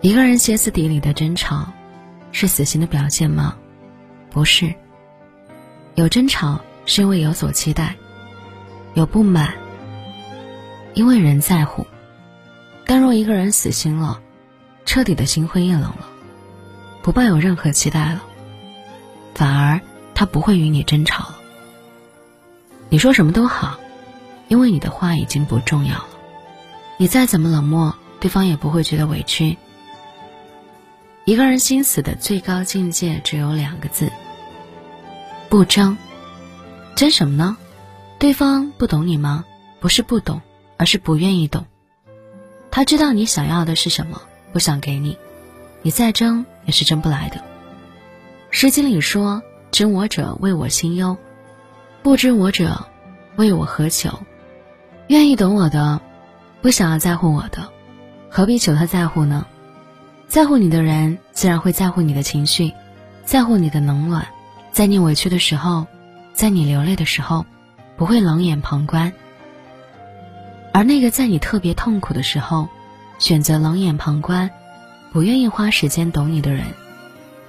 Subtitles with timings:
[0.00, 1.66] 一个人歇斯底里的争吵，
[2.30, 3.56] 是死心的表现吗？
[4.30, 4.72] 不是。
[5.96, 7.96] 有争吵是因为有所期待，
[8.94, 9.54] 有不满，
[10.94, 11.84] 因为人在乎。
[12.86, 14.20] 但若一个人死心了，
[14.86, 16.08] 彻底的心灰意冷了，
[17.02, 18.22] 不抱有任何期待了，
[19.34, 19.80] 反而
[20.14, 21.38] 他不会与你争吵了。
[22.88, 23.80] 你说什么都好，
[24.46, 26.08] 因为你的话已经不重要了。
[26.98, 29.58] 你再怎么冷漠，对方也不会觉得委屈。
[31.28, 34.10] 一个人心死的最高境界只有两个字：
[35.50, 35.98] 不争。
[36.96, 37.58] 争什么呢？
[38.18, 39.44] 对方不懂你吗？
[39.78, 40.40] 不是不懂，
[40.78, 41.66] 而是不愿意懂。
[42.70, 44.22] 他知道你想要的是什么，
[44.54, 45.18] 不想给你，
[45.82, 47.36] 你再争也是争不来的。
[48.48, 51.18] 《诗经》里说：“知我者，谓我心忧；
[52.02, 52.86] 不知我者，
[53.36, 54.18] 谓我何求。”
[55.08, 56.00] 愿意懂我的，
[56.62, 57.70] 不想要在乎我的，
[58.30, 59.44] 何必求他在乎呢？
[60.28, 62.74] 在乎你的人，自然会在乎你的情绪，
[63.24, 64.28] 在乎你的冷暖，
[64.72, 65.86] 在你委屈的时候，
[66.34, 67.46] 在你流泪的时候，
[67.96, 69.10] 不会冷眼旁观。
[70.70, 72.68] 而那个在你特别痛苦的时候，
[73.18, 74.50] 选择冷眼旁观，
[75.12, 76.66] 不愿意花时间懂你的人，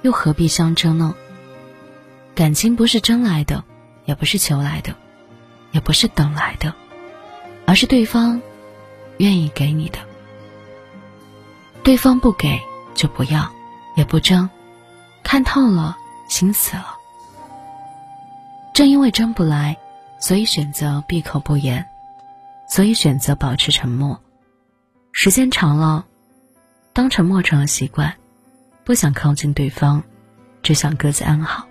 [0.00, 1.14] 又何必相争呢？
[2.34, 3.62] 感情不是争来的，
[4.06, 4.94] 也不是求来的，
[5.70, 6.74] 也不是等来的，
[7.66, 8.40] 而是对方
[9.18, 9.98] 愿意给你的。
[11.82, 12.58] 对方不给。
[13.00, 13.50] 就不要，
[13.96, 14.46] 也不争，
[15.22, 15.96] 看透了，
[16.28, 16.98] 心死了。
[18.74, 19.74] 正因为争不来，
[20.18, 21.88] 所以选择闭口不言，
[22.68, 24.20] 所以选择保持沉默。
[25.12, 26.04] 时间长了，
[26.92, 28.14] 当沉默成了习惯，
[28.84, 30.02] 不想靠近对方，
[30.62, 31.66] 只想各自安好。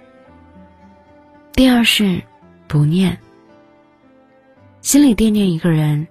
[1.54, 2.24] 第二是
[2.68, 3.20] 不念，
[4.82, 6.08] 心里惦念一个人，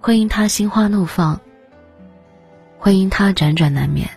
[0.00, 1.38] 会因他心花怒放。
[2.86, 4.08] 会因他辗转难眠，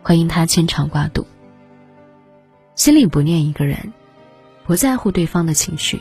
[0.00, 1.26] 会因他牵肠挂肚。
[2.76, 3.92] 心里不念一个人，
[4.64, 6.00] 不在乎对方的情绪，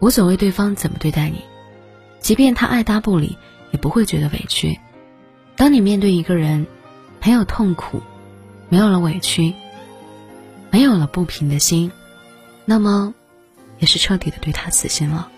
[0.00, 1.42] 无所谓对方怎么对待你，
[2.18, 3.38] 即便他爱搭不理，
[3.72, 4.78] 也不会觉得委屈。
[5.56, 6.66] 当你面对一个人，
[7.24, 8.02] 没有痛苦，
[8.68, 9.54] 没有了委屈，
[10.68, 11.90] 没有了不平的心，
[12.66, 13.14] 那么，
[13.78, 15.30] 也是彻底的对他死心了。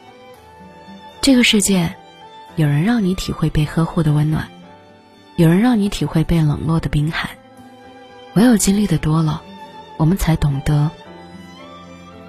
[1.21, 1.95] 这个世界，
[2.57, 4.49] 有人让你体会被呵护的温暖。
[5.43, 7.29] 有人让你体会被冷落的冰寒，
[8.35, 9.43] 唯有经历的多了，
[9.97, 10.89] 我们才懂得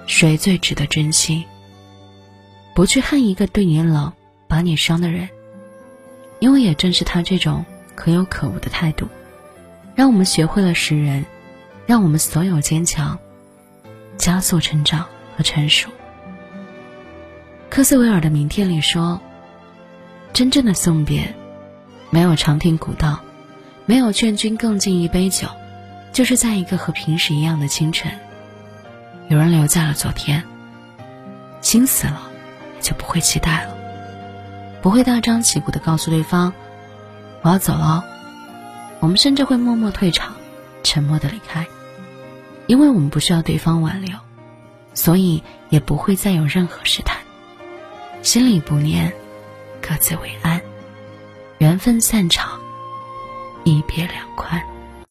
[0.04, 1.44] 谁最值得珍惜。
[2.74, 4.12] 不去恨一个对你冷、
[4.48, 5.28] 把你伤的人，
[6.40, 7.64] 因为也正是他这种
[7.94, 9.06] 可有可无的态度，
[9.94, 11.24] 让我们学会了识人，
[11.86, 13.16] 让我们所有坚强
[14.18, 15.88] 加速成长和成熟。
[17.70, 19.20] 科斯维尔的名片里说
[20.34, 21.32] ：“真正的送别。”
[22.10, 23.20] 没有长亭古道，
[23.86, 25.48] 没有劝君更尽一杯酒，
[26.12, 28.12] 就是在一个和平时一样的清晨，
[29.28, 30.44] 有人留在了昨天。
[31.60, 32.30] 心死了，
[32.80, 33.74] 就不会期待了，
[34.82, 36.52] 不会大张旗鼓的告诉对方
[37.42, 38.04] 我要走了。
[39.00, 40.34] 我们甚至会默默退场，
[40.82, 41.66] 沉默的离开，
[42.66, 44.16] 因为我们不需要对方挽留，
[44.94, 47.18] 所以也不会再有任何试探。
[48.22, 49.12] 心里不念，
[49.82, 50.60] 各自为安。
[51.58, 52.60] 缘分散场，
[53.64, 54.60] 一别两宽。